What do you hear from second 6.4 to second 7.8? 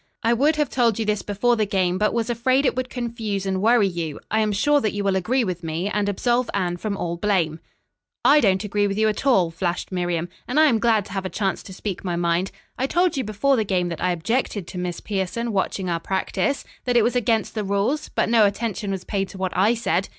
Anne from all blame."